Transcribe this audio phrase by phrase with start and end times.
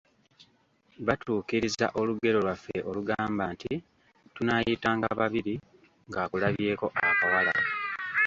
[1.07, 3.73] Batuukiriza olugero lwaffe olugamba nti,
[4.35, 5.55] “Tunaayitanga babiri
[6.07, 7.53] ng'akulabyeko akawala.”